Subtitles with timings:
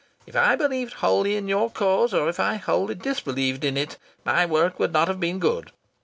[0.25, 4.47] If I believed wholly in your cause, or if I wholly disbelieved in it, my
[4.47, 5.69] work would not have been good.